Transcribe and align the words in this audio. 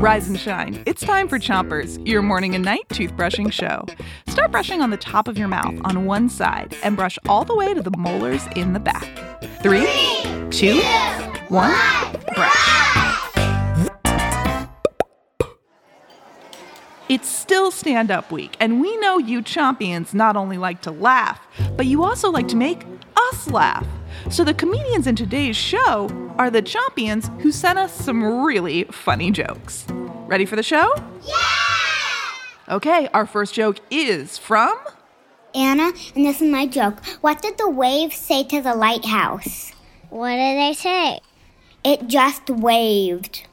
Rise 0.00 0.28
and 0.28 0.38
shine. 0.38 0.80
It's 0.86 1.02
time 1.02 1.26
for 1.26 1.40
Chompers, 1.40 1.98
your 2.06 2.22
morning 2.22 2.54
and 2.54 2.64
night 2.64 2.86
toothbrushing 2.90 3.52
show. 3.52 3.84
Start 4.28 4.52
brushing 4.52 4.80
on 4.80 4.90
the 4.90 4.96
top 4.96 5.26
of 5.26 5.36
your 5.36 5.48
mouth 5.48 5.74
on 5.82 6.04
one 6.04 6.28
side 6.28 6.76
and 6.84 6.94
brush 6.94 7.18
all 7.28 7.44
the 7.44 7.56
way 7.56 7.74
to 7.74 7.82
the 7.82 7.90
molars 7.98 8.46
in 8.54 8.74
the 8.74 8.78
back. 8.78 9.08
Three, 9.60 9.88
two, 10.50 10.80
one, 11.48 11.74
brush. 12.36 13.24
It's 17.08 17.28
still 17.28 17.72
stand 17.72 18.12
up 18.12 18.30
week, 18.30 18.56
and 18.60 18.80
we 18.80 18.96
know 18.98 19.18
you 19.18 19.42
Chompions 19.42 20.14
not 20.14 20.36
only 20.36 20.58
like 20.58 20.80
to 20.82 20.92
laugh, 20.92 21.40
but 21.76 21.86
you 21.86 22.04
also 22.04 22.30
like 22.30 22.46
to 22.48 22.56
make 22.56 22.84
us 23.16 23.50
laugh. 23.50 23.84
So 24.30 24.44
the 24.44 24.54
comedians 24.54 25.06
in 25.06 25.16
today's 25.16 25.56
show 25.56 26.10
are 26.38 26.50
the 26.50 26.62
Chompions 26.62 27.28
who 27.40 27.50
sent 27.50 27.78
us 27.78 27.92
some 27.92 28.42
really 28.44 28.84
funny 28.84 29.30
jokes. 29.30 29.86
Ready 30.26 30.44
for 30.44 30.56
the 30.56 30.62
show? 30.62 30.94
Yeah! 31.24 32.74
Okay, 32.76 33.08
our 33.14 33.24
first 33.24 33.54
joke 33.54 33.78
is 33.90 34.36
from 34.36 34.76
Anna, 35.54 35.92
and 36.14 36.26
this 36.26 36.42
is 36.42 36.50
my 36.50 36.66
joke. 36.66 37.04
What 37.22 37.40
did 37.40 37.56
the 37.56 37.70
wave 37.70 38.12
say 38.12 38.44
to 38.44 38.60
the 38.60 38.74
lighthouse? 38.74 39.72
What 40.10 40.36
did 40.36 40.58
they 40.58 40.74
say? 40.74 41.20
It 41.82 42.06
just 42.06 42.50
waved. 42.50 43.46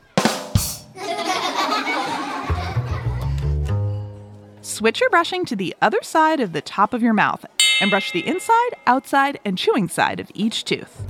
Switch 4.62 5.00
your 5.00 5.10
brushing 5.10 5.46
to 5.46 5.55
the 5.55 5.74
other 5.82 6.00
side 6.02 6.41
of 6.41 6.52
the 6.52 6.62
top 6.62 6.94
of 6.94 7.02
your 7.02 7.13
mouth 7.13 7.46
and 7.82 7.90
brush 7.90 8.12
the 8.12 8.26
inside, 8.28 8.72
outside, 8.88 9.40
and 9.46 9.58
chewing 9.58 9.90
side 9.90 10.20
of 10.20 10.32
each 10.34 10.66
tooth. 10.66 11.04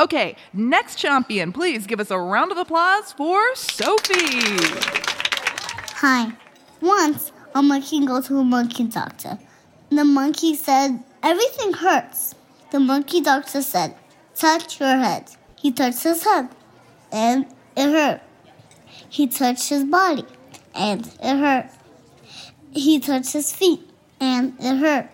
Okay, 0.00 0.36
next 0.52 0.98
Chompion, 0.98 1.52
please 1.52 1.86
give 1.86 1.98
us 1.98 2.10
a 2.10 2.18
round 2.18 2.52
of 2.52 2.58
applause 2.58 3.12
for 3.12 3.54
Sophie. 3.54 4.56
Hi. 5.96 6.32
Once, 6.80 7.32
a 7.54 7.62
monkey 7.62 8.06
goes 8.06 8.28
to 8.28 8.38
a 8.38 8.44
monkey 8.44 8.84
doctor. 8.84 9.38
The 9.90 10.04
monkey 10.04 10.54
said, 10.54 11.02
Everything 11.22 11.72
hurts. 11.72 12.36
The 12.70 12.78
monkey 12.78 13.20
doctor 13.20 13.62
said, 13.62 13.96
Touch 14.36 14.78
your 14.78 14.96
head. 14.96 15.30
He 15.56 15.72
touched 15.72 16.04
his 16.04 16.22
head, 16.22 16.48
and 17.10 17.46
it 17.76 17.90
hurt. 17.90 18.20
He 19.08 19.26
touched 19.26 19.68
his 19.68 19.82
body, 19.82 20.24
and 20.74 21.04
it 21.20 21.36
hurt. 21.36 21.70
He 22.70 23.00
touched 23.00 23.32
his 23.32 23.52
feet, 23.52 23.80
and 24.20 24.54
it 24.60 24.76
hurt. 24.76 25.08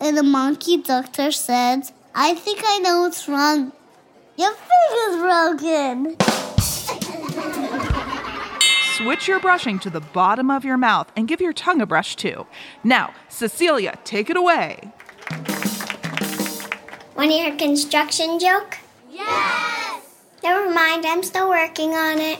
And 0.00 0.16
the 0.16 0.22
monkey 0.22 0.76
doctor 0.76 1.32
said, 1.32 1.90
I 2.14 2.34
think 2.34 2.60
I 2.64 2.78
know 2.78 3.02
what's 3.02 3.28
wrong. 3.28 3.72
Your 4.36 4.52
finger's 4.52 5.20
broken. 5.22 6.16
Switch 8.96 9.28
your 9.28 9.40
brushing 9.40 9.78
to 9.80 9.90
the 9.90 10.00
bottom 10.00 10.50
of 10.50 10.64
your 10.64 10.76
mouth 10.76 11.10
and 11.16 11.28
give 11.28 11.40
your 11.40 11.52
tongue 11.52 11.80
a 11.80 11.86
brush 11.86 12.16
too. 12.16 12.46
Now, 12.82 13.14
Cecilia, 13.28 13.98
take 14.04 14.30
it 14.30 14.36
away. 14.36 14.92
Want 17.16 17.30
to 17.30 17.36
hear 17.36 17.52
a 17.52 17.56
construction 17.56 18.38
joke? 18.38 18.78
Yes! 19.10 20.02
Never 20.42 20.70
mind, 20.70 21.04
I'm 21.06 21.22
still 21.22 21.48
working 21.48 21.94
on 21.94 22.18
it. 22.20 22.38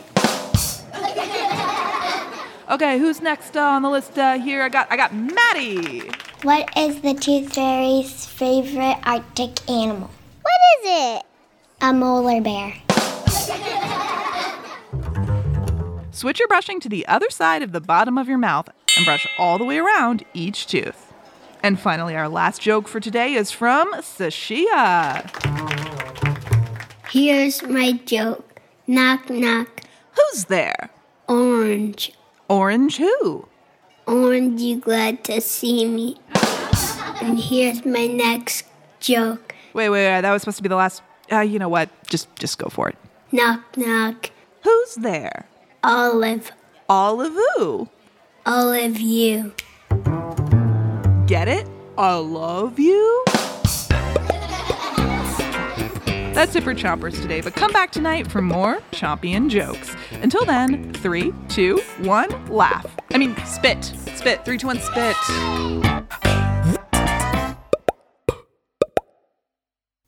Okay, 2.69 2.99
who's 2.99 3.21
next 3.21 3.55
uh, 3.55 3.61
on 3.61 3.81
the 3.81 3.89
list 3.89 4.17
uh, 4.17 4.37
here? 4.37 4.61
I 4.61 4.69
got 4.69 4.91
I 4.91 4.97
got 4.97 5.15
Maddie. 5.15 6.09
What 6.43 6.69
is 6.77 7.01
the 7.01 7.15
tooth 7.15 7.55
fairy's 7.55 8.27
favorite 8.27 8.99
Arctic 9.03 9.67
animal? 9.67 10.11
What 10.43 10.53
is 10.77 10.85
it? 10.85 11.25
A 11.81 11.91
molar 11.91 12.41
bear. 12.41 12.75
Switch 16.11 16.37
your 16.37 16.47
brushing 16.47 16.79
to 16.79 16.89
the 16.89 17.07
other 17.07 17.31
side 17.31 17.63
of 17.63 17.71
the 17.71 17.81
bottom 17.81 18.19
of 18.19 18.27
your 18.27 18.37
mouth 18.37 18.69
and 18.95 19.05
brush 19.05 19.27
all 19.39 19.57
the 19.57 19.65
way 19.65 19.79
around 19.79 20.23
each 20.35 20.67
tooth. 20.67 21.11
And 21.63 21.79
finally, 21.79 22.15
our 22.15 22.29
last 22.29 22.61
joke 22.61 22.87
for 22.87 22.99
today 22.99 23.33
is 23.33 23.49
from 23.49 23.91
Sashia. 23.95 25.25
Here's 27.09 27.63
my 27.63 27.93
joke. 28.05 28.61
Knock, 28.85 29.27
knock. 29.31 29.81
Who's 30.13 30.45
there? 30.45 30.91
Orange. 31.27 32.11
Orange 32.47 32.97
who? 32.97 33.47
Orange, 34.07 34.61
you 34.61 34.79
glad 34.79 35.25
to 35.25 35.41
see 35.41 35.85
me? 35.85 36.15
And 37.21 37.39
here's 37.39 37.85
my 37.85 38.07
next 38.07 38.65
joke. 38.99 39.55
Wait, 39.73 39.89
wait, 39.89 40.07
wait. 40.07 40.21
That 40.21 40.31
was 40.31 40.41
supposed 40.41 40.57
to 40.57 40.63
be 40.63 40.69
the 40.69 40.75
last. 40.75 41.01
Uh, 41.31 41.39
you 41.41 41.59
know 41.59 41.69
what? 41.69 41.89
Just, 42.07 42.33
just 42.35 42.57
go 42.57 42.69
for 42.69 42.89
it. 42.89 42.97
Knock, 43.31 43.77
knock. 43.77 44.31
Who's 44.63 44.95
there? 44.95 45.45
Olive. 45.83 46.51
Olive 46.89 47.33
who? 47.33 47.89
Of 48.45 48.99
you. 48.99 49.53
Get 51.25 51.47
it? 51.49 51.67
I 51.97 52.15
love 52.15 52.79
you. 52.79 53.23
That's 56.33 56.55
it 56.55 56.63
for 56.63 56.75
Chompers 56.75 57.19
today, 57.19 57.41
but 57.41 57.55
come 57.55 57.71
back 57.71 57.91
tonight 57.91 58.31
for 58.31 58.43
more 58.43 58.77
Chompion 58.91 59.49
jokes. 59.49 59.95
Until 60.21 60.45
then, 60.45 60.93
three, 60.93 61.33
two, 61.49 61.81
one, 61.99 62.29
laugh. 62.45 62.85
I 63.11 63.17
mean, 63.17 63.35
spit. 63.45 63.83
Spit. 64.15 64.45
Three, 64.45 64.59
two, 64.59 64.67
one, 64.67 64.79
spit. 64.79 65.15